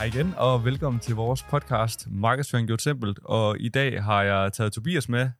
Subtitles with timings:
[0.00, 3.18] Hej igen, og velkommen til vores podcast Markedsføring Gjort Simpelt.
[3.24, 5.30] Og i dag har jeg taget Tobias med.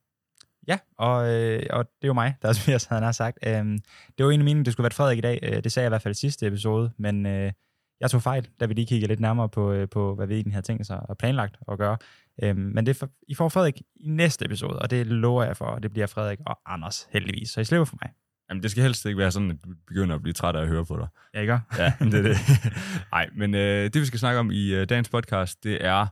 [0.69, 3.38] Ja, og, øh, og det er jo mig, der er Tobias, havde han sagt.
[3.46, 3.79] Øhm,
[4.19, 5.38] det var egentlig meningen, det skulle være Frederik i dag.
[5.43, 7.52] Øh, det sagde jeg i hvert fald i sidste episode, men øh,
[8.01, 10.55] jeg tog fejl, da vi lige kiggede lidt nærmere på, øh, på hvad vi egentlig
[10.55, 11.97] havde tænkt sig og planlagt at gøre.
[12.42, 15.65] Øhm, men det for, I får Frederik i næste episode, og det lover jeg for,
[15.65, 17.48] og det bliver Frederik og Anders heldigvis.
[17.51, 18.11] Så I slipper for mig.
[18.51, 20.69] Jamen, det skal helst ikke være sådan, at du begynder at blive træt af at
[20.69, 21.09] høre på dig.
[21.34, 21.59] Ja, ikke?
[21.79, 22.37] Ja, det er det.
[23.12, 26.07] Nej, men øh, det vi skal snakke om i øh, dagens podcast, det er,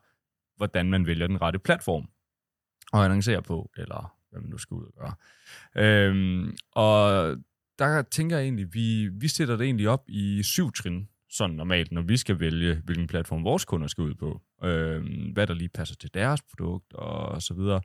[0.57, 2.09] hvordan man vælger den rette platform
[2.95, 5.15] at annoncere på, eller hvad man nu skal ud og gøre.
[5.85, 7.37] Øhm, og
[7.79, 11.93] der tænker jeg egentlig, vi, vi sætter det egentlig op i syv trin, sådan normalt,
[11.93, 14.43] når vi skal vælge, hvilken platform vores kunder skal ud på.
[14.65, 17.81] Øhm, hvad der lige passer til deres produkt, og så videre.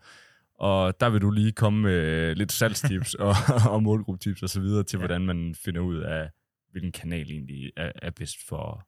[0.56, 3.36] Og der vil du lige komme med lidt salgstips og,
[3.70, 5.00] og målgruppetips og så videre til, ja.
[5.00, 6.30] hvordan man finder ud af,
[6.72, 8.88] hvilken kanal egentlig er, er bedst for,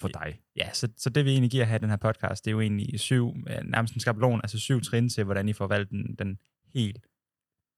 [0.00, 0.40] for dig.
[0.56, 2.60] Ja, så, så det vi egentlig giver her i den her podcast, det er jo
[2.60, 6.38] egentlig syv, nærmest en skabelon, altså syv trin til, hvordan I får valgt den, den
[6.74, 7.06] helt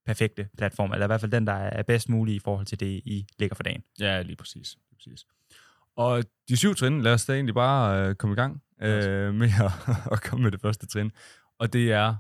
[0.07, 2.87] perfekte platform, eller i hvert fald den, der er bedst mulig i forhold til det,
[3.05, 3.83] I ligger for dagen.
[4.01, 4.77] Ja, lige præcis.
[4.91, 5.27] Lige præcis.
[5.97, 9.51] Og de syv trin, lad os da egentlig bare øh, komme i gang øh, med
[9.61, 9.73] at,
[10.13, 11.13] at komme med det første trin.
[11.59, 12.17] Og det er,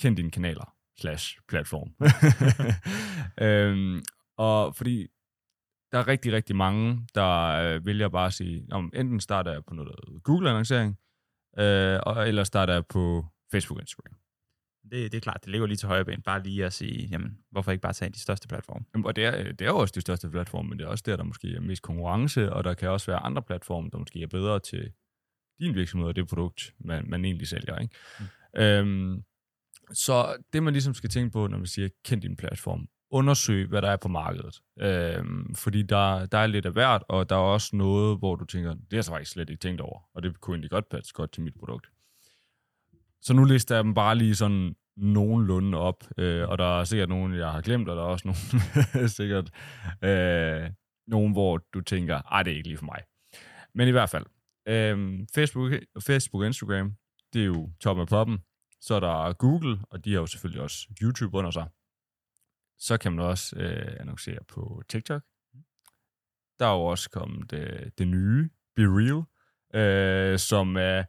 [0.00, 1.94] kend dine kanaler slash platform.
[3.46, 4.02] øhm,
[4.36, 5.06] og fordi
[5.92, 9.64] der er rigtig, rigtig mange, der øh, vælger bare at sige, om enten starter jeg
[9.64, 9.94] på noget
[10.24, 10.98] Google-annoncering,
[11.58, 14.16] øh, og, eller starter jeg på Facebook og Instagram.
[14.90, 17.38] Det, det er klart, det ligger lige til højre ben, bare lige at sige, jamen,
[17.50, 18.84] hvorfor ikke bare tage de største platforme?
[18.94, 21.04] Jamen, og det er, det er jo også de største platforme, men det er også
[21.06, 24.22] der, der måske er mest konkurrence, og der kan også være andre platforme, der måske
[24.22, 24.92] er bedre til
[25.60, 27.78] din virksomhed og det produkt, man, man egentlig sælger.
[27.78, 27.94] Ikke?
[28.20, 28.60] Mm.
[28.62, 29.22] Øhm,
[29.92, 33.82] så det, man ligesom skal tænke på, når man siger, kend din platform, undersøg, hvad
[33.82, 34.60] der er på markedet.
[34.80, 38.44] Øhm, fordi der, der er lidt af hvert, og der er også noget, hvor du
[38.44, 41.12] tænker, det har jeg faktisk slet ikke tænkt over, og det kunne egentlig godt passe
[41.14, 41.86] godt til mit produkt.
[43.20, 47.08] Så nu lister jeg dem bare lige sådan nogenlunde op, øh, og der er sikkert
[47.08, 49.50] nogen, jeg har glemt, og der er også nogen, sikkert
[50.04, 50.70] øh,
[51.06, 53.02] nogen, hvor du tænker, ej, det er ikke lige for mig.
[53.74, 54.24] Men i hvert fald,
[54.68, 55.72] øh, Facebook,
[56.06, 56.92] Facebook og Instagram,
[57.32, 58.38] det er jo top af poppen.
[58.80, 61.68] Så er der Google, og de har jo selvfølgelig også YouTube under sig.
[62.78, 65.22] Så kan man også øh, annoncere på TikTok.
[66.58, 69.24] Der er jo også kommet øh, det nye, Be Real,
[69.74, 71.04] øh, som øh,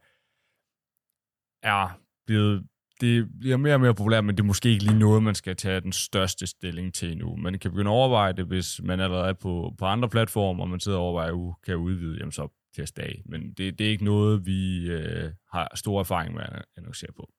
[1.64, 2.68] er blevet
[3.02, 5.56] det bliver mere og mere populært, men det er måske ikke lige noget, man skal
[5.56, 7.36] tage den største stilling til nu.
[7.36, 10.70] Man kan begynde at overveje det, hvis man allerede er på, på andre platformer, og
[10.70, 13.22] man sidder og overvejer, at kan udvide, jamen så test af.
[13.26, 17.30] Men det, det er ikke noget, vi øh, har stor erfaring med at annoncere på.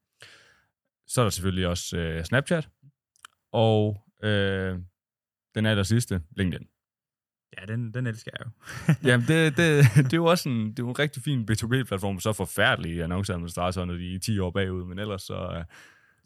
[1.08, 2.68] Så er der selvfølgelig også øh, Snapchat,
[3.52, 4.78] og øh,
[5.54, 6.68] den aller sidste, LinkedIn.
[7.58, 8.50] Ja, den, den elsker jeg jo.
[9.08, 12.20] Jamen, det, det, det, er jo også en, det er jo en rigtig fin B2B-platform,
[12.20, 15.56] så forfærdelig annonceadministrator, når de er 10 år bagud, men ellers så...
[15.58, 15.64] Uh...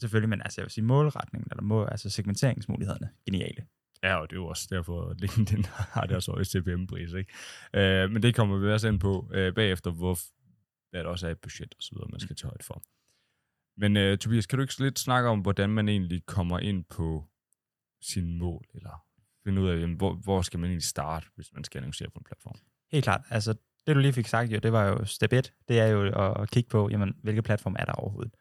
[0.01, 3.67] Selvfølgelig, men altså, jeg vil sige, målretningen, eller må, altså segmenteringsmulighederne, geniale.
[4.03, 5.65] Ja, og det er jo også derfor, at LinkedIn
[5.95, 7.33] har deres høje CPM-pris, ikke?
[7.77, 10.19] Uh, men det kommer vi også ind på uh, bagefter, hvor
[10.91, 12.83] hvad der også er et budget og så videre, man skal tage højt for.
[13.77, 17.25] Men uh, Tobias, kan du ikke lidt snakke om, hvordan man egentlig kommer ind på
[18.01, 19.05] sin mål, eller
[19.45, 22.19] finde ud af, jamen, hvor, hvor skal man egentlig starte, hvis man skal annoncere på
[22.19, 22.57] en platform?
[22.93, 23.21] Helt klart.
[23.31, 23.55] Altså,
[23.87, 25.53] det du lige fik sagt jo, det var jo step 1.
[25.69, 28.35] Det er jo at, at kigge på, jamen, hvilke platform er der overhovedet.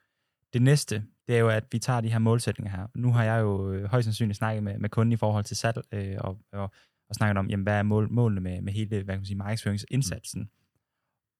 [0.54, 2.88] Det næste, det er jo, at vi tager de her målsætninger her.
[2.96, 5.78] Nu har jeg jo øh, højst sandsynligt snakket med, med kunden i forhold til salg,
[5.92, 6.72] øh, og, og,
[7.10, 9.38] og snakket om, jamen, hvad er mål, målene med, med hele hvad kan man sige,
[9.38, 10.42] markedsføringsindsatsen.
[10.42, 10.50] Mm.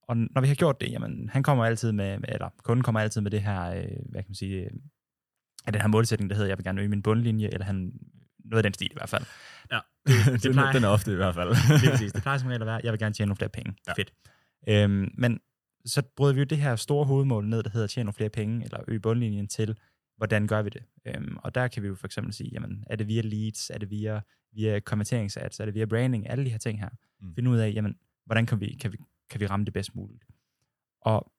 [0.08, 3.20] Og når vi har gjort det, jamen, han kommer altid med, eller kunden kommer altid
[3.20, 4.70] med det her, øh, hvad kan man sige, øh,
[5.72, 7.92] den her målsætning, der hedder, jeg vil gerne øge min bundlinje, eller han
[8.44, 9.24] noget af den stil i hvert fald.
[9.72, 9.78] Ja,
[10.32, 11.48] det, det plejer, den er ofte i hvert fald.
[11.82, 12.12] det præcis.
[12.16, 13.74] Det plejer som regel at være, jeg vil gerne tjene nogle flere penge.
[13.86, 13.92] Ja.
[13.92, 14.12] Fedt.
[14.68, 15.40] Øhm, men
[15.86, 18.64] så bryder vi jo det her store hovedmål ned, der hedder tjene nogle flere penge,
[18.64, 19.76] eller øge bundlinjen til,
[20.16, 20.82] hvordan gør vi det?
[21.06, 23.78] Øhm, og der kan vi jo for eksempel sige, jamen, er det via leads, er
[23.78, 24.20] det via,
[24.52, 26.88] via konverteringsads, er det via branding, alle de her ting her.
[27.20, 27.34] Mm.
[27.34, 27.94] Finde ud af, jamen,
[28.26, 28.98] hvordan kan vi, kan, vi,
[29.32, 30.24] kan vi ramme det bedst muligt?
[31.00, 31.32] Og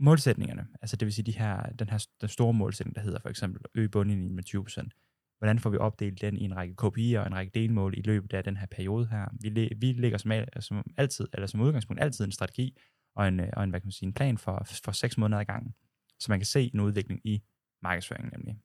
[0.00, 3.28] målsætningerne, altså det vil sige de her, den her den store målsætning, der hedder for
[3.28, 7.26] eksempel øge bundlinjen med 20%, hvordan får vi opdelt den i en række KPI'er og
[7.26, 9.28] en række delmål i løbet af den her periode her.
[9.40, 12.76] Vi, vi lægger som, som altid, eller som udgangspunkt altid en strategi
[13.16, 15.40] og en, øh, og en, hvad kan man sige, en plan for, for seks måneder
[15.40, 15.74] ad gangen,
[16.18, 17.42] så man kan se en udvikling i
[17.82, 18.56] markedsføringen nemlig.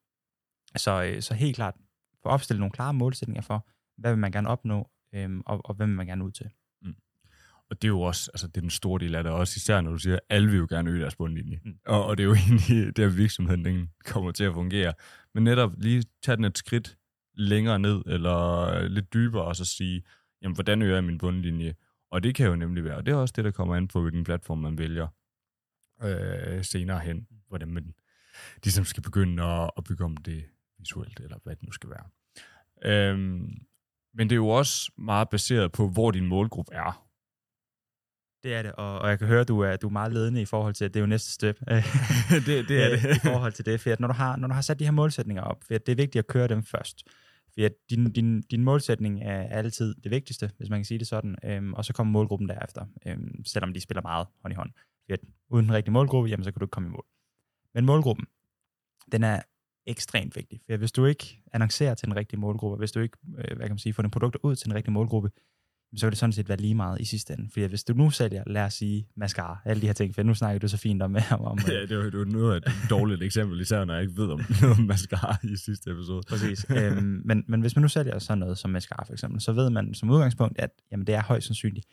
[0.75, 1.75] Så, øh, så helt klart
[2.23, 3.67] få opstillet nogle klare målsætninger for,
[3.97, 6.49] hvad vil man gerne opnå, øhm, og, og hvem vil man gerne ud til.
[7.69, 9.81] Og det er jo også, altså det er den store del af det, også især
[9.81, 11.59] når du siger, at alle vil jo gerne øge deres bundlinje.
[11.65, 11.77] Mm.
[11.85, 14.93] Og, og det er jo egentlig der virksomheden den kommer til at fungere.
[15.33, 16.97] Men netop lige tage den et skridt
[17.33, 20.03] længere ned, eller lidt dybere, og så sige,
[20.41, 21.75] jamen hvordan øger jeg min bundlinje?
[22.11, 24.01] Og det kan jo nemlig være, og det er også det, der kommer an på,
[24.01, 25.07] hvilken platform man vælger
[26.03, 27.93] øh, senere hen, hvordan man
[28.63, 30.43] ligesom skal begynde at, at bygge om det
[30.79, 32.05] visuelt, eller hvad det nu skal være.
[32.83, 33.65] Øhm,
[34.13, 37.04] men det er jo også meget baseret på, hvor din målgruppe er.
[38.45, 40.41] Det er det, og, og jeg kan høre, at du er, du er meget ledende
[40.41, 41.59] i forhold til, at det er jo næste step.
[42.47, 43.05] det, det er det.
[43.17, 44.91] I forhold til det, for at når du, har, når du har sat de her
[44.91, 47.03] målsætninger op, for at det er vigtigt at køre dem først.
[47.53, 51.07] For at din, din, din målsætning er altid det vigtigste, hvis man kan sige det
[51.07, 54.69] sådan, øhm, og så kommer målgruppen derefter, øhm, selvom de spiller meget hånd i hånd.
[55.07, 55.19] For at
[55.49, 57.05] uden den rigtige målgruppe, jamen, så kan du ikke komme i mål.
[57.73, 58.25] Men målgruppen,
[59.11, 59.41] den er
[59.85, 60.59] ekstremt vigtig.
[60.69, 63.69] For hvis du ikke annoncerer til den rigtige målgruppe, hvis du ikke øh, hvad kan
[63.69, 65.29] man sige, får dine produkter ud til den rigtige målgruppe,
[65.97, 67.49] så vil det sådan set være lige meget i sidste ende.
[67.53, 70.33] Fordi hvis du nu sælger, lad os sige, mascara, alle de her ting, for nu
[70.33, 71.15] snakker du så fint om...
[71.39, 74.17] om ja, det var, det var noget af et dårligt eksempel, især når jeg ikke
[74.17, 74.41] ved om
[74.77, 76.21] om mascara i sidste episode.
[76.29, 76.65] Præcis.
[76.69, 79.69] øhm, men, men hvis man nu sælger sådan noget som mascara for eksempel, så ved
[79.69, 81.85] man som udgangspunkt, at jamen, det er højst sandsynligt,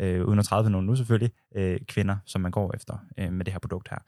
[0.00, 3.44] øh, uden at træde nogen nu selvfølgelig, øh, kvinder, som man går efter øh, med
[3.44, 3.98] det her produkt her.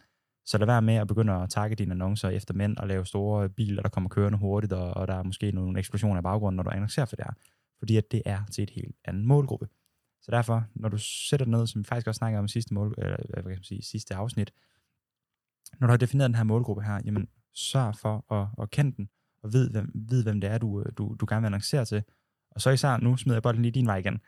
[0.44, 3.48] Så lad være med at begynde at takke dine annoncer efter mænd og lave store
[3.48, 6.62] biler, der kommer kørende hurtigt, og, og der er måske nogle eksplosioner i baggrunden, når
[6.62, 7.32] du annoncerer for det her.
[7.81, 9.69] Fordi at det er til et helt andet målgruppe.
[10.23, 12.94] Så derfor, når du sætter ned, som vi faktisk også snakker om i sidste, mål,
[12.99, 14.53] eller, hvad kan man sige, sidste afsnit,
[15.81, 19.09] når du har defineret den her målgruppe her, jamen sørg for at, at kende den,
[19.43, 22.03] og ved hvem, ved, hvem det er, du, du, du gerne vil annoncere til.
[22.50, 24.21] Og så især, nu smider jeg bolden lige din vej igen.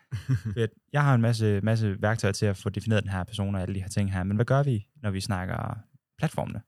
[0.92, 3.74] jeg har en masse, masse værktøjer til at få defineret den her person og alle
[3.74, 5.78] de her ting her, men hvad gør vi, når vi snakker
[6.18, 6.62] platformene?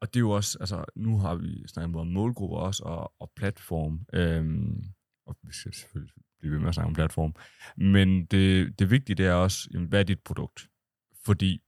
[0.00, 3.32] Og det er jo også, altså nu har vi snakket om målgrupper også, og, og
[3.36, 4.00] platform.
[4.12, 4.84] Øhm,
[5.26, 7.34] og vi skal selvfølgelig blive ved med at snakke om platform.
[7.76, 10.68] Men det, det vigtige det er også, jamen, hvad er dit produkt?
[11.24, 11.62] Fordi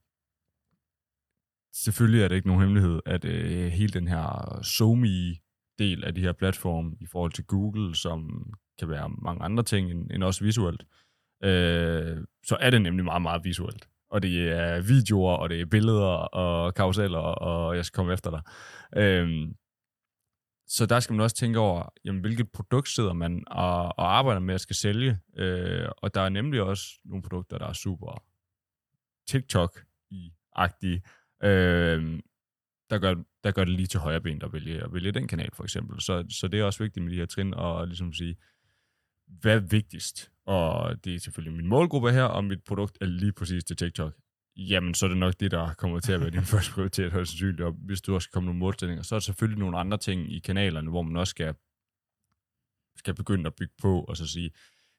[1.73, 5.39] selvfølgelig er det ikke nogen hemmelighed, at øh, hele den her somi
[5.79, 9.91] del af de her platforme i forhold til Google, som kan være mange andre ting
[9.91, 10.83] end, end også visuelt,
[11.43, 13.89] øh, så er det nemlig meget, meget visuelt.
[14.11, 16.07] Og det er videoer, og det er billeder
[16.43, 18.41] og karuseller, og jeg skal komme efter dig.
[19.01, 19.47] Øh,
[20.69, 24.39] så der skal man også tænke over, jamen, hvilket produkt sidder man og, og arbejder
[24.39, 25.19] med at skal sælge.
[25.37, 28.23] Øh, og der er nemlig også nogle produkter, der er super
[29.31, 31.01] TikTok-agtige,
[31.43, 32.19] øh,
[32.89, 35.49] der, gør, der gør det lige til højre ben at vælge, at vælge den kanal,
[35.53, 36.01] for eksempel.
[36.01, 38.35] Så, så det er også vigtigt med de her trin, og ligesom sige,
[39.27, 40.31] hvad er vigtigst?
[40.45, 44.13] Og det er selvfølgelig min målgruppe her, og mit produkt er lige præcis til TikTok
[44.59, 47.31] jamen så er det nok det, der kommer til at være din første prioritet højst
[47.31, 47.61] sandsynligt.
[47.61, 50.33] Og hvis du også skal komme nogle målstillinger, så er der selvfølgelig nogle andre ting
[50.33, 51.55] i kanalerne, hvor man også skal,
[52.95, 54.51] skal begynde at bygge på, og så sige,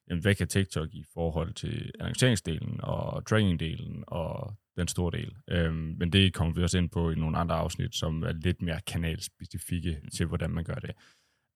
[0.09, 5.37] jamen, hvad kan TikTok i forhold til annonceringsdelen og trainingdelen og den store del.
[5.49, 8.63] Øhm, men det kommer vi også ind på i nogle andre afsnit, som er lidt
[8.63, 10.95] mere kanalspecifikke til, hvordan man gør det.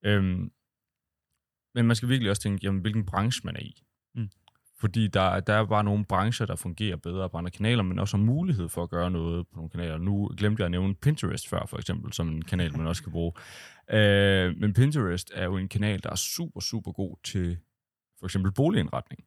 [0.04, 0.52] Øhm,
[1.74, 3.82] men man skal virkelig også tænke, jamen, hvilken branche man er i.
[4.80, 8.16] Fordi der, der er bare nogle brancher, der fungerer bedre på andre kanaler, men også
[8.16, 9.98] har mulighed for at gøre noget på nogle kanaler.
[9.98, 13.12] Nu glemte jeg at nævne Pinterest før, for eksempel, som en kanal, man også kan
[13.12, 13.32] bruge.
[13.90, 17.58] Øh, men Pinterest er jo en kanal, der er super, super god til
[18.18, 19.24] for eksempel boligindretning.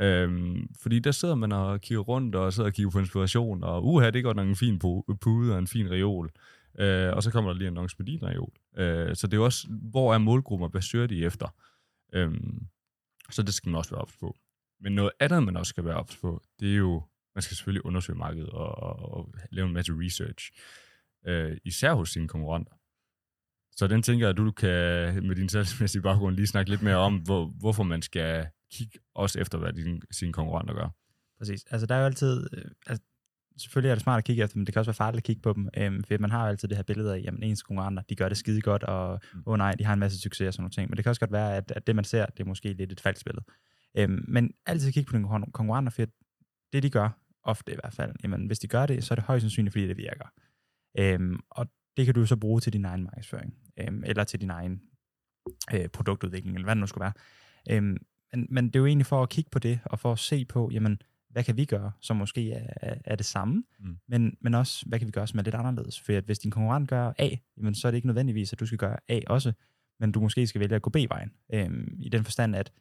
[0.00, 3.86] Øhm, fordi der sidder man og kigger rundt, og sidder og kigger på inspiration, og
[3.86, 4.78] uha, det går nok en fin
[5.20, 6.30] pude og en fin reol.
[6.78, 8.52] Øh, og så kommer der lige en annonce med din reol.
[8.76, 11.48] Øh, så det er også, hvor er målgrupper, hvad søger de efter?
[12.12, 12.66] Øhm,
[13.30, 14.36] så det skal man også være ops på.
[14.82, 17.02] Men noget andet, man også skal være ops på, det er jo,
[17.34, 20.50] man skal selvfølgelig undersøge markedet og, og, og lave en masse research,
[21.26, 22.72] øh, især hos sine konkurrenter.
[23.76, 26.96] Så den tænker jeg, at du kan med din salgsmæssige baggrund lige snakke lidt mere
[26.96, 30.88] om, hvor, hvorfor man skal kigge også efter, hvad dine, sine konkurrenter gør.
[31.38, 31.64] Præcis.
[31.70, 33.04] Altså der er jo altid, øh, altså,
[33.56, 35.24] selvfølgelig er det smart at kigge efter dem, men det kan også være farligt at
[35.24, 37.62] kigge på dem, øhm, for man har jo altid det her billede af, jamen ens
[37.62, 39.42] konkurrenter, de gør det skide godt, og mm.
[39.46, 40.90] åh oh, nej, de har en masse succes og sådan noget ting.
[40.90, 42.92] Men det kan også godt være, at, at det man ser, det er måske lidt
[42.92, 43.44] et falsk billede.
[43.98, 46.04] Øhm, men altid kigge på dine konkurrenter, for
[46.72, 49.24] det de gør, ofte i hvert fald, jamen hvis de gør det, så er det
[49.24, 50.32] højst sandsynligt, fordi det virker.
[50.98, 54.50] Øhm, og det kan du så bruge til din egen markedsføring, øhm, eller til din
[54.50, 54.82] egen
[55.74, 57.12] øh, produktudvikling, eller hvad det nu skulle være.
[57.70, 57.96] Øhm,
[58.32, 60.44] men, men det er jo egentlig for at kigge på det, og for at se
[60.44, 63.96] på, jamen, hvad kan vi gøre, som måske er, er, er det samme, mm.
[64.08, 66.00] men, men også, hvad kan vi gøre, som er lidt anderledes?
[66.00, 68.66] For at hvis din konkurrent gør A, jamen, så er det ikke nødvendigvis, at du
[68.66, 69.52] skal gøre A også,
[70.00, 71.32] men du måske skal vælge at gå B-vejen.
[71.54, 72.72] Øhm, I den forstand, at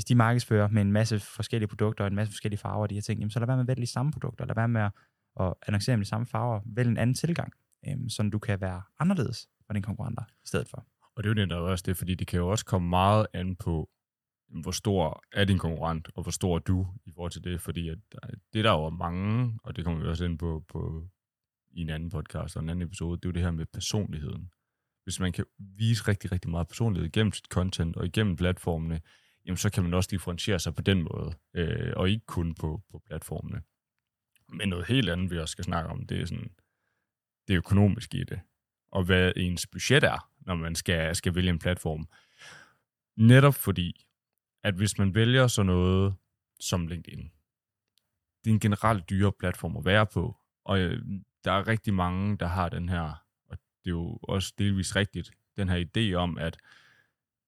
[0.00, 2.94] hvis de markedsfører med en masse forskellige produkter og en masse forskellige farver og de
[2.94, 4.80] her ting, jamen, så lad være med at vælge de samme produkter, lad være med
[4.80, 4.92] at,
[5.40, 7.52] at annoncere med de samme farver, vælg en anden tilgang,
[7.88, 10.86] øhm, så du kan være anderledes for dine konkurrenter i stedet for.
[11.16, 13.56] Og det er jo netop også det, fordi det kan jo også komme meget an
[13.56, 13.90] på,
[14.62, 17.88] hvor stor er din konkurrent, og hvor stor er du i forhold til det, fordi
[17.88, 17.98] at
[18.52, 21.08] det der er jo mange, og det kommer vi også ind på, på
[21.70, 24.50] i en anden podcast og en anden episode, det er jo det her med personligheden.
[25.04, 29.00] Hvis man kan vise rigtig, rigtig meget personlighed igennem sit content og igennem platformene,
[29.50, 32.82] jamen så kan man også differentiere sig på den måde, øh, og ikke kun på,
[32.90, 33.62] på platformene.
[34.48, 36.50] Men noget helt andet, vi også skal snakke om, det er sådan
[37.48, 38.40] det økonomiske i det,
[38.90, 42.08] og hvad ens budget er, når man skal, skal vælge en platform.
[43.16, 44.06] Netop fordi,
[44.62, 46.14] at hvis man vælger sådan noget
[46.60, 47.30] som LinkedIn,
[48.44, 51.02] det er en generelt dyre platform at være på, og øh,
[51.44, 55.30] der er rigtig mange, der har den her, og det er jo også delvis rigtigt,
[55.56, 56.58] den her idé om, at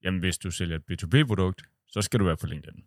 [0.03, 2.83] jamen, hvis du sælger et B2B-produkt, så skal du være på LinkedIn.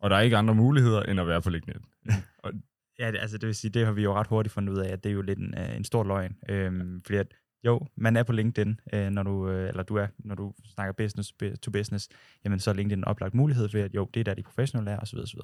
[0.00, 1.82] Og der er ikke andre muligheder, end at være på LinkedIn.
[2.44, 2.52] og
[2.98, 4.92] Ja, det, altså det vil sige, det har vi jo ret hurtigt fundet ud af,
[4.92, 6.36] at det er jo lidt en, øh, en stor løgn.
[6.48, 10.06] Øhm, fordi at, jo, man er på LinkedIn, øh, når du, øh, eller du er,
[10.18, 12.08] når du snakker business to business,
[12.44, 14.90] jamen så er LinkedIn en oplagt mulighed, for at jo, det er der de professionelle
[14.90, 15.18] er, osv.
[15.18, 15.40] osv.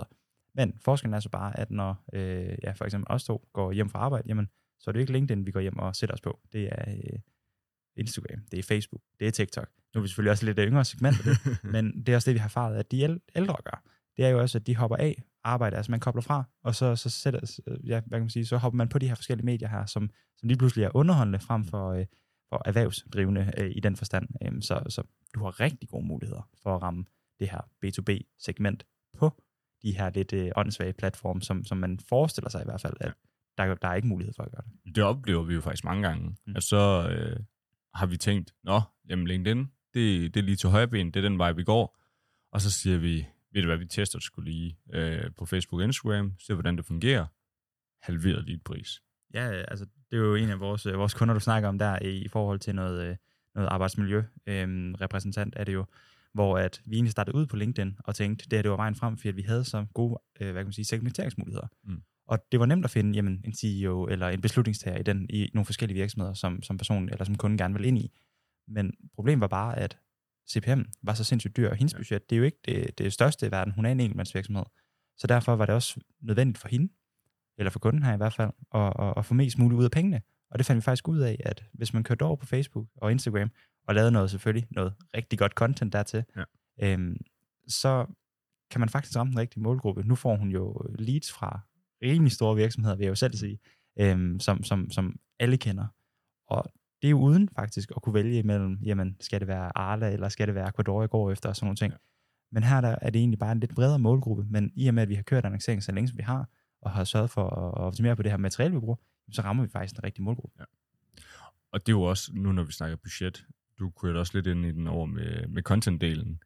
[0.55, 3.89] Men forskellen er så bare, at når øh, ja, for eksempel os to går hjem
[3.89, 4.49] fra arbejde, jamen
[4.81, 6.41] så er det jo ikke LinkedIn, vi går hjem og sætter os på.
[6.53, 7.19] Det er øh,
[7.99, 9.69] Instagram, det er Facebook, det er TikTok.
[9.95, 11.39] Nu er vi selvfølgelig også lidt yngre segment det,
[11.75, 13.01] men det er også det, vi har erfaret, at de
[13.37, 13.83] ældre gør.
[14.17, 16.97] Det er jo også, at de hopper af arbejde, altså man kobler fra, og så,
[16.97, 19.69] så, sætter, ja, hvad kan man sige, så hopper man på de her forskellige medier
[19.69, 22.07] her, som, som lige pludselig er underholdende frem for, øh,
[22.49, 24.29] for erhvervsdrivende øh, i den forstand.
[24.43, 25.03] Øhm, så, så
[25.35, 27.05] du har rigtig gode muligheder for at ramme
[27.41, 28.87] det her B2B-segment
[29.19, 29.43] på
[29.83, 33.13] de her lidt øh, åndssvage platforme, som, som man forestiller sig i hvert fald, at
[33.59, 34.97] der, der er ikke mulighed for at gøre det.
[34.97, 36.57] Det oplever vi jo faktisk mange gange, mm.
[36.57, 37.41] at så øh,
[37.99, 39.59] har vi tænkt, nå, jamen LinkedIn,
[39.95, 41.99] det, det er lige til højre ben, det er den vej, vi går,
[42.53, 45.81] og så siger vi, ved du hvad, vi tester det skulle lige øh, på Facebook
[45.81, 47.27] og Instagram, se hvordan det fungerer,
[48.03, 49.03] halveret dit pris.
[49.35, 52.03] Ja, altså det er jo en af vores, øh, vores kunder, du snakker om der,
[52.03, 53.17] i forhold til noget, øh,
[53.55, 54.23] noget arbejdsmiljø.
[54.47, 55.85] Øhm, repræsentant er det jo,
[56.33, 58.95] hvor at vi egentlig startede ud på LinkedIn og tænkte, det her det var vejen
[58.95, 61.67] frem, fordi at vi havde så gode øh, hvad kan man sige, segmenteringsmuligheder.
[61.85, 62.03] Mm.
[62.29, 65.51] Og det var nemt at finde jamen, en CEO eller en beslutningstager i, den, i
[65.55, 68.13] nogle forskellige virksomheder, som, som person eller som kunden gerne vil ind i.
[68.69, 69.99] Men problemet var bare, at
[70.51, 71.99] CPM var så sindssygt dyr, og hendes ja.
[71.99, 73.73] budget, det er jo ikke det, det største i verden.
[73.73, 74.65] Hun er en enkeltmandsvirksomhed.
[75.17, 76.93] Så derfor var det også nødvendigt for hende,
[77.59, 79.91] eller for kunden her i hvert fald, at, at, at få mest muligt ud af
[79.91, 80.23] pengene.
[80.51, 83.13] Og det fandt vi faktisk ud af, at hvis man kørte over på Facebook og
[83.13, 83.51] Instagram,
[83.89, 86.45] og lavede noget selvfølgelig, noget rigtig godt content dertil, ja.
[86.83, 87.17] øhm,
[87.69, 88.07] så
[88.71, 90.03] kan man faktisk ramme den rigtige målgruppe.
[90.03, 91.61] Nu får hun jo leads fra
[92.03, 93.59] rimelig store virksomheder, vil jeg jo selv sige,
[94.01, 95.87] øhm, som, som, som alle kender.
[96.47, 96.65] Og
[97.03, 100.29] det er jo uden faktisk at kunne vælge imellem, jamen, skal det være Arla, eller
[100.29, 101.93] skal det være Ecuador, jeg går efter, og sådan nogle ting.
[101.93, 101.99] Ja.
[102.53, 105.03] Men her der er det egentlig bare en lidt bredere målgruppe, men i og med,
[105.03, 106.49] at vi har kørt annoncering så længe, som vi har,
[106.83, 108.97] og har sørget for at optimere på det her materiale, vi bruger,
[109.33, 110.57] så rammer vi faktisk en rigtig målgruppe.
[110.59, 110.65] Ja.
[111.73, 113.45] Og det er jo også, nu når vi snakker budget,
[113.79, 116.39] du kører også lidt ind i den over med, med content-delen.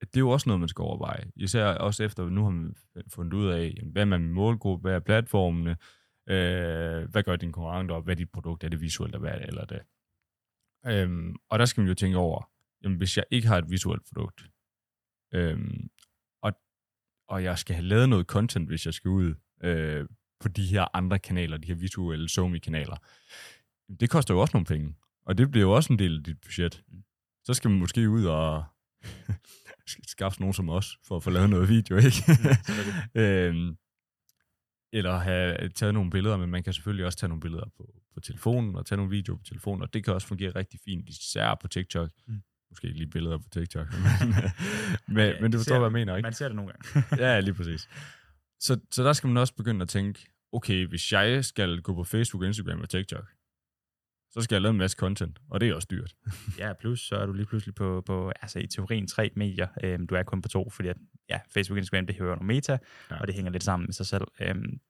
[0.00, 1.30] Det er jo også noget, man skal overveje.
[1.36, 2.74] Især også efter, nu har man
[3.08, 5.70] fundet ud af, hvad er man målgruppe, hvad er platformene,
[6.28, 9.30] øh, hvad gør din konkurrent, og hvad er dit produkt, er det visuelt, eller hvad
[9.30, 9.80] er det, eller det.
[10.86, 12.50] Øhm, og der skal man jo tænke over,
[12.84, 14.42] jamen, hvis jeg ikke har et visuelt produkt,
[15.34, 15.90] øhm,
[16.42, 16.52] og,
[17.28, 20.06] og jeg skal have lavet noget content, hvis jeg skal ud øh,
[20.40, 22.96] på de her andre kanaler, de her visuelle SoMe-kanaler,
[24.00, 24.94] det koster jo også nogle penge.
[25.26, 26.84] Og det bliver jo også en del af dit budget.
[27.44, 28.64] Så skal man måske ud og
[30.06, 32.24] skaffe nogen som os, for at få lavet noget video, ikke?
[33.22, 33.76] Øhm,
[34.92, 38.20] eller have taget nogle billeder, men man kan selvfølgelig også tage nogle billeder på, på
[38.20, 41.54] telefonen, og tage nogle videoer på telefonen, og det kan også fungere rigtig fint, især
[41.54, 42.10] på TikTok.
[42.26, 42.42] Mm.
[42.70, 44.34] Måske ikke lige billeder på TikTok, men,
[45.08, 46.26] men, ja, men du forstår, hvad jeg mener, ikke?
[46.26, 47.24] Man ser det nogle gange.
[47.26, 47.88] ja, lige præcis.
[48.60, 52.04] Så, så der skal man også begynde at tænke, okay, hvis jeg skal gå på
[52.04, 53.24] Facebook, Instagram og TikTok,
[54.30, 56.14] så skal jeg lave en masse content, og det er også dyrt.
[56.58, 59.68] ja, plus så er du lige pludselig på, på altså i teorien tre medier.
[59.84, 60.96] Øhm, du er kun på to, fordi at,
[61.28, 62.78] ja, Facebook og Instagram, det hører noget meta,
[63.10, 63.20] ja.
[63.20, 64.24] og det hænger lidt sammen med sig selv.
[64.40, 64.80] Øhm,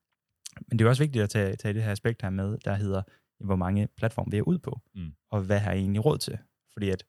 [0.69, 3.03] men det er også vigtigt at tage, tage det her aspekt her med, der hedder,
[3.45, 5.13] hvor mange platforme vi er ud på, mm.
[5.31, 6.39] og hvad har jeg egentlig råd til?
[6.73, 7.05] Fordi at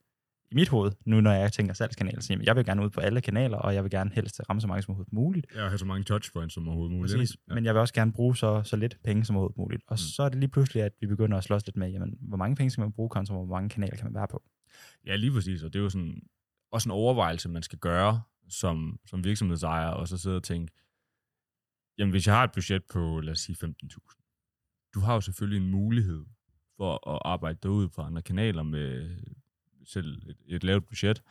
[0.51, 3.21] i mit hoved, nu når jeg tænker salgskanaler, så jeg vil gerne ud på alle
[3.21, 5.47] kanaler, og jeg vil gerne helst ramme så mange som overhovedet muligt.
[5.55, 7.17] Ja, have så mange touchpoints som overhovedet muligt.
[7.17, 7.53] Præcis, ja.
[7.53, 9.83] men jeg vil også gerne bruge så, så lidt penge som overhovedet muligt.
[9.87, 9.97] Og mm.
[9.97, 12.55] så er det lige pludselig, at vi begynder at slås lidt med, jamen, hvor mange
[12.55, 14.43] penge skal man bruge kontra, hvor mange kanaler kan man være på?
[15.05, 16.21] Ja, lige præcis, og det er jo sådan,
[16.71, 20.73] også en overvejelse, man skal gøre som, som virksomhedsejer, og så sidde og tænke,
[21.97, 25.65] jamen hvis jeg har et budget på, lad os sige 15.000, du har jo selvfølgelig
[25.65, 26.25] en mulighed
[26.77, 29.17] for at arbejde derude på andre kanaler med
[29.91, 31.23] selv et, et lavt budget.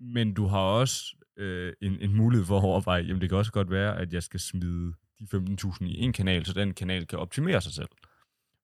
[0.00, 3.52] Men du har også øh, en, en mulighed for at overveje, jamen det kan også
[3.52, 7.18] godt være, at jeg skal smide de 15.000 i en kanal, så den kanal kan
[7.18, 7.88] optimere sig selv.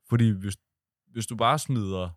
[0.09, 0.57] Fordi hvis,
[1.07, 2.11] hvis du bare smider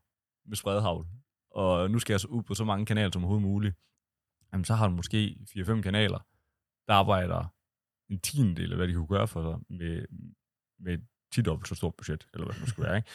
[0.46, 1.08] med spredhavl,
[1.52, 3.76] og nu skal jeg så ud på så mange kanaler som overhovedet muligt,
[4.54, 6.20] jamen så har du måske 4-5 kanaler,
[6.88, 7.46] der arbejder
[8.10, 10.06] en tiendedel af, hvad de kunne gøre for sig med,
[10.80, 10.98] med
[11.32, 12.98] 10 dobbelt så stort budget, eller hvad det nu skulle være.
[12.98, 13.10] Ikke?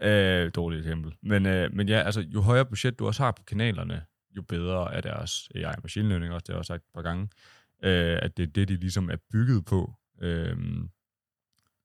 [0.00, 1.14] Øh, dårligt eksempel.
[1.22, 4.04] Men, øh, men ja, altså, jo højere budget du også har på kanalerne,
[4.36, 7.28] jo bedre er deres AI machine learning, også det har jeg sagt et par gange,
[7.84, 9.94] øh, at det er det, de ligesom er bygget på.
[10.20, 10.56] Øh,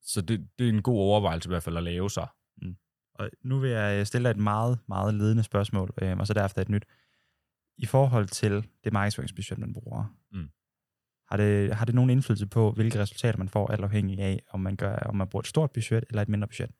[0.02, 2.26] så det, det er en god overvejelse i hvert fald at lave sig.
[3.14, 6.62] Og nu vil jeg stille dig et meget, meget ledende spørgsmål, øh, og så derefter
[6.62, 6.84] et nyt.
[7.78, 10.48] I forhold til det markedsføringsbudget, man bruger, Mm.
[11.28, 14.60] har, det, har det nogen indflydelse på, hvilke resultater man får, alt afhængig af, om
[14.60, 16.70] man, gør, om man bruger et stort budget eller et mindre budget?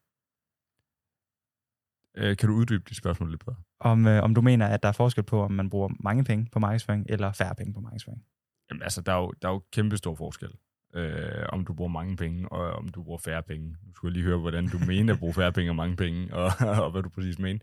[2.19, 3.57] Øh, kan du uddybe dit spørgsmål lidt bedre?
[3.81, 6.49] Om, øh, om du mener, at der er forskel på, om man bruger mange penge
[6.53, 8.25] på markedsføring, eller færre penge på markedsføring?
[8.71, 10.51] Jamen altså, der er jo, der er jo kæmpe stor forskel.
[10.95, 13.69] Øh, om du bruger mange penge, og om du bruger færre penge.
[13.69, 16.35] Nu skulle jeg lige høre, hvordan du mener at bruge færre penge og mange penge,
[16.35, 16.53] og,
[16.85, 17.61] og hvad du præcis mener.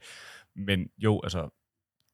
[0.55, 1.49] Men jo, altså,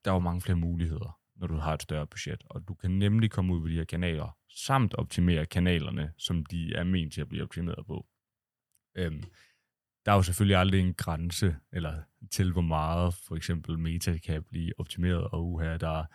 [0.06, 2.92] der er jo mange flere muligheder, når du har et større budget, og du kan
[2.92, 7.22] nemlig komme ud på de her kanaler, samt optimere kanalerne, som de er ment til
[7.22, 8.06] at blive optimeret på.
[8.96, 9.24] Øhm,
[10.06, 14.44] der er jo selvfølgelig aldrig en grænse, eller til hvor meget for eksempel meta kan
[14.44, 16.06] blive optimeret, og uha, der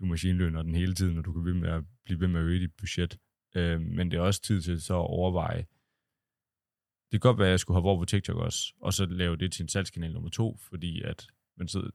[0.00, 2.46] du maskinlønner den hele tiden, og du kan blive, med at, blive ved med at
[2.46, 3.18] øge dit budget.
[3.56, 5.66] Øh, men det er også tid til så at overveje,
[7.12, 9.36] det kan godt være, at jeg skulle have over på TikTok også, og så lave
[9.36, 11.90] det til en salgskanal nummer to, fordi at man sidder,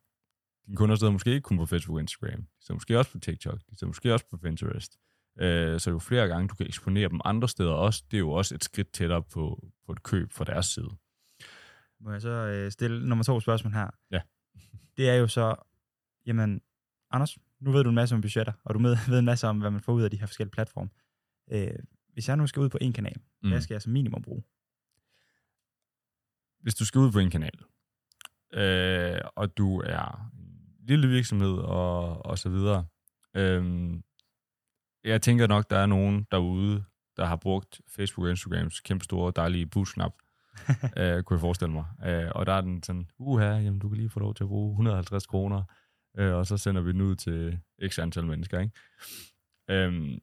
[0.66, 3.20] dine kunder sidder måske ikke kun på Facebook og Instagram, de sidder måske også på
[3.20, 4.98] TikTok, de sidder måske også på Pinterest.
[5.40, 8.32] Øh, så jo flere gange du kan eksponere dem andre steder også, det er jo
[8.32, 10.90] også et skridt tættere på, på et køb fra deres side.
[12.02, 13.90] Må jeg så øh, stille nummer to spørgsmål her?
[14.12, 14.22] Ja.
[14.98, 15.56] Det er jo så,
[16.26, 16.62] jamen,
[17.12, 18.80] Anders, nu ved du en masse om budgetter, og du
[19.10, 20.90] ved, en masse om, hvad man får ud af de her forskellige platforme.
[21.52, 21.80] Øh,
[22.14, 23.50] hvis jeg nu skal ud på en kanal, mm.
[23.50, 24.44] hvad skal jeg som minimum bruge?
[26.62, 27.60] Hvis du skal ud på en kanal,
[28.54, 32.86] øh, og du er en lille virksomhed og, og så videre,
[33.36, 33.94] øh,
[35.04, 36.84] jeg tænker nok, der er nogen derude,
[37.18, 40.14] der har brugt Facebook og Instagrams kæmpe store, dejlige boostknap,
[40.98, 41.86] øh, kunne jeg forestille mig.
[42.06, 44.48] Øh, og der er den sådan, uha, jamen du kan lige få lov til at
[44.48, 45.64] bruge 150 kroner,
[46.18, 48.74] øh, og så sender vi den ud til x antal mennesker, ikke?
[49.70, 50.20] Øhm,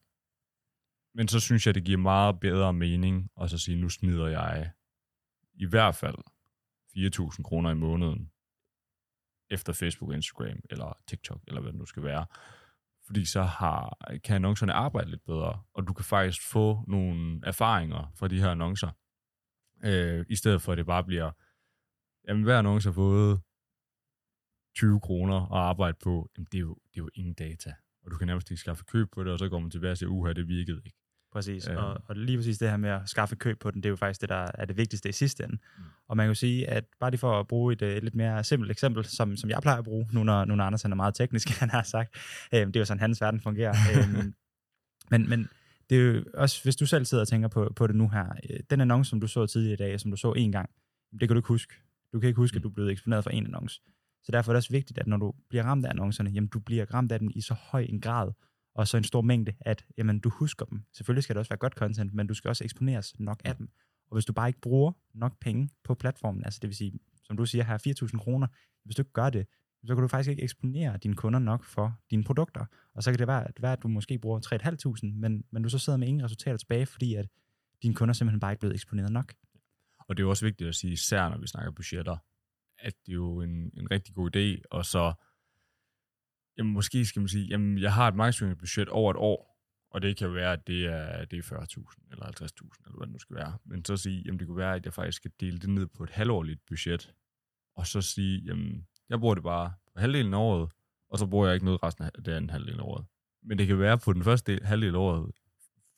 [1.15, 4.71] men så synes jeg, det giver meget bedre mening at så sige, nu smider jeg
[5.55, 6.17] i hvert fald
[6.97, 8.31] 4.000 kroner i måneden
[9.51, 12.27] efter Facebook, Instagram eller TikTok, eller hvad det nu skal være.
[13.07, 18.13] Fordi så har, kan annoncerne arbejde lidt bedre, og du kan faktisk få nogle erfaringer
[18.15, 18.91] fra de her annoncer,
[19.85, 21.31] øh, i stedet for at det bare bliver,
[22.29, 23.41] jamen hver annonce har fået
[24.77, 27.75] 20 kroner at arbejde på, jamen det er, jo, det er jo ingen data.
[28.05, 29.99] Og du kan nærmest ikke skaffe køb på det, og så går man tilbage og
[29.99, 30.99] siger, uha, det virkede ikke.
[31.33, 31.77] Præcis, Øh.
[31.77, 33.97] og, og lige præcis det her med at skaffe køb på den, det er jo
[33.97, 35.59] faktisk det, der er det vigtigste i sidste ende.
[35.79, 35.85] Mm.
[36.09, 38.45] Og man kan jo sige, at bare lige for at bruge et, et lidt mere
[38.45, 40.97] simpelt eksempel, som, som jeg plejer at bruge, nu når, nu når Anders han er
[40.97, 42.17] meget teknisk, han har sagt,
[42.55, 43.75] øh, det er jo sådan, hans verden fungerer.
[43.93, 44.25] øh,
[45.11, 45.49] men, men
[45.91, 48.27] det er jo også, hvis du selv sidder og tænker på, på det nu her,
[48.51, 50.71] øh, den annonce, som du så tidligere i dag, som du så en gang,
[51.13, 51.75] det kan du ikke huske.
[52.13, 53.81] Du kan ikke huske, at du er blevet eksponeret for en annonce.
[54.23, 56.59] Så derfor er det også vigtigt, at når du bliver ramt af annoncerne, jamen du
[56.59, 58.33] bliver ramt af dem i så høj en grad,
[58.75, 60.83] og så en stor mængde, at jamen, du husker dem.
[60.93, 63.69] Selvfølgelig skal det også være godt content, men du skal også eksponeres nok af dem.
[64.11, 67.37] Og hvis du bare ikke bruger nok penge på platformen, altså det vil sige, som
[67.37, 68.47] du siger her, 4.000 kroner,
[68.85, 69.47] hvis du ikke gør det,
[69.87, 72.65] så kan du faktisk ikke eksponere dine kunder nok for dine produkter.
[72.95, 74.41] Og så kan det være, at, være, at du måske bruger
[75.05, 77.29] 3.500, men, men du så sidder med ingen resultater tilbage, fordi at
[77.83, 79.35] dine kunder simpelthen bare ikke er blevet eksponeret nok.
[79.99, 82.17] Og det er jo også vigtigt at sige, især når vi snakker budgetter,
[82.79, 85.13] at det er jo en, en rigtig god idé, og så,
[86.59, 89.59] jamen måske skal man sige, jamen jeg har et markedsføringsbudget over et år,
[89.91, 93.07] og det kan jo være, at det er, det er 40.000 eller 50.000, eller hvad
[93.07, 93.59] det nu skal være.
[93.65, 96.05] Men så sige, jamen det kunne være, at jeg faktisk skal dele det ned på
[96.05, 97.15] et halvårligt budget,
[97.77, 100.71] og så sige, jamen jeg bruger det bare på halvdelen af året,
[101.11, 103.05] og så bruger jeg ikke noget resten af det anden halvdel af året.
[103.43, 105.31] Men det kan være, at på den første del, halvdel af året,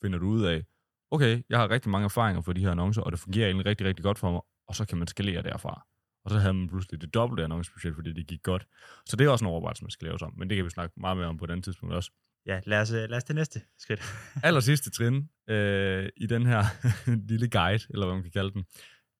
[0.01, 0.63] finder du ud af,
[1.11, 3.87] okay, jeg har rigtig mange erfaringer for de her annoncer, og det fungerer egentlig rigtig,
[3.87, 5.87] rigtig godt for mig, og så kan man skalere derfra.
[6.23, 8.67] Og så havde man pludselig det dobbelte annoncebudget, fordi det gik godt.
[9.05, 10.93] Så det er også en overvejelse, man skal lave om, men det kan vi snakke
[10.99, 12.11] meget mere om på et andet tidspunkt også.
[12.45, 14.01] Ja, lad os, øh, lad os til næste skridt.
[14.43, 16.63] Aller sidste trin øh, i den her
[17.31, 18.65] lille guide, eller hvad man kan kalde den,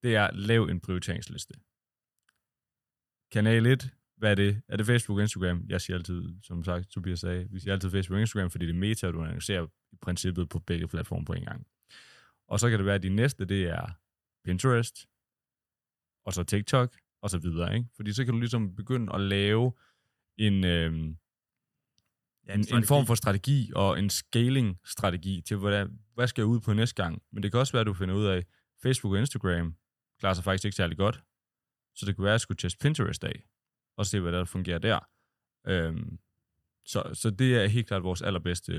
[0.02, 1.54] det er, lav en prioriteringsliste.
[3.32, 4.62] Kanal 1, hvad er det?
[4.68, 5.64] Er det Facebook og Instagram?
[5.68, 8.74] Jeg siger altid, som sagt, Tobias sagde, vi siger altid Facebook og Instagram, fordi det
[8.74, 11.66] er meta, du annoncerer i princippet på begge platforme på en gang.
[12.48, 13.86] Og så kan det være, at de næste, det er
[14.44, 15.06] Pinterest,
[16.26, 17.88] og så TikTok, og så videre, ikke?
[17.96, 19.72] Fordi så kan du ligesom begynde at lave
[20.38, 21.16] en, øhm,
[22.48, 26.60] Ja, en, en form for strategi og en scaling-strategi til, hvordan, hvad skal jeg ud
[26.60, 27.22] på næste gang.
[27.32, 28.44] Men det kan også være, at du finder ud af,
[28.82, 29.76] Facebook og Instagram
[30.20, 31.22] klarer sig faktisk ikke særlig godt.
[31.94, 33.42] Så det kunne være, at jeg skulle teste Pinterest af,
[33.96, 35.08] og se, hvad der fungerer der.
[35.66, 36.18] Øhm,
[36.84, 38.72] så, så det er helt klart vores allerbedste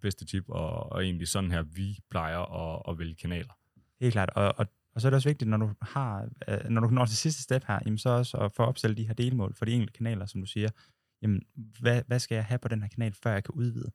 [0.00, 3.54] bedste tip, og, og egentlig sådan her, vi plejer at, at vælge kanaler.
[4.00, 6.80] Helt klart, og, og, og så er det også vigtigt, når du har, øh, når
[6.80, 9.54] du når til sidste step her, jamen så også at få opstillet de her delmål
[9.54, 10.68] for de enkelte kanaler, som du siger,
[11.22, 11.42] jamen,
[11.80, 13.90] hvad, hvad skal jeg have på den her kanal, før jeg kan udvide?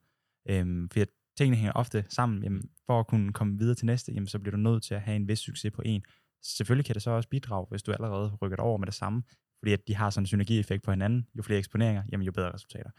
[0.50, 1.00] Øhm, for
[1.38, 2.44] tingene hænger ofte sammen.
[2.44, 5.02] Jamen, for at kunne komme videre til næste, jamen, så bliver du nødt til at
[5.02, 6.04] have en vis succes på en.
[6.44, 9.24] Selvfølgelig kan det så også bidrage, hvis du allerede rykker det over med det samme,
[9.60, 11.28] fordi at de har sådan en synergieffekt på hinanden.
[11.38, 12.92] Jo flere eksponeringer, jamen, jo bedre resultater.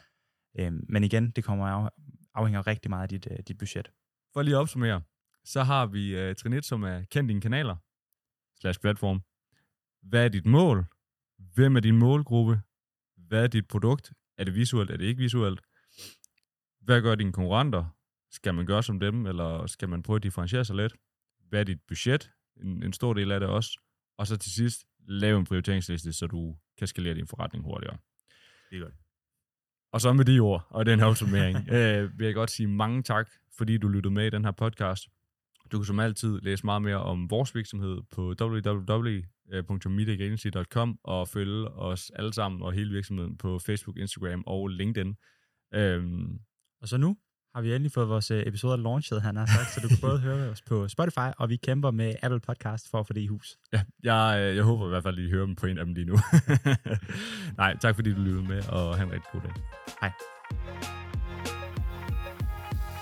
[0.59, 1.90] Øhm, men igen, det kommer af,
[2.35, 3.90] afhænger rigtig meget af dit, uh, dit budget.
[4.33, 5.03] For lige at opsummere,
[5.44, 7.76] så har vi uh, Trinit, som er kendt dine kanaler,
[8.61, 9.22] slash platform.
[10.03, 10.85] Hvad er dit mål?
[11.55, 12.61] Hvem er din målgruppe?
[13.16, 14.12] Hvad er dit produkt?
[14.38, 14.90] Er det visuelt?
[14.90, 15.61] Er det ikke visuelt?
[16.81, 17.96] Hvad gør dine konkurrenter?
[18.31, 20.96] Skal man gøre som dem, eller skal man prøve at differentiere sig lidt?
[21.48, 22.31] Hvad er dit budget?
[22.62, 23.81] En, en stor del af det også.
[24.18, 27.96] Og så til sidst, lave en prioriteringsliste, så du kan skalere din forretning hurtigere.
[28.70, 28.94] Det er godt.
[29.92, 33.03] Og så med de ord og den her opsummering, øh, vil jeg godt sige mange
[33.03, 35.09] tak, fordi du lyttede med i den her podcast.
[35.73, 42.11] Du kan som altid læse meget mere om vores virksomhed på www.mediagagency.com og følge os
[42.11, 45.16] alle sammen og hele virksomheden på Facebook, Instagram og LinkedIn.
[45.75, 46.40] Øhm,
[46.81, 47.16] og så nu
[47.54, 50.18] har vi endelig fået vores øh, episoder launchet, han har sagt, så du kan både
[50.18, 53.26] høre os på Spotify, og vi kæmper med Apple Podcast for at få det i
[53.26, 53.56] hus.
[53.72, 55.84] Ja, jeg, øh, jeg håber i hvert fald, at I hører dem på en af
[55.84, 56.16] dem lige nu.
[57.60, 59.52] Nej, tak fordi du lyttede med, og have en rigtig god dag.
[60.00, 61.10] Hej.